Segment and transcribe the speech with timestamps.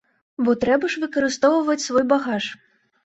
[0.45, 2.43] Бо трэба ж выкарыстоўваць свой багаж.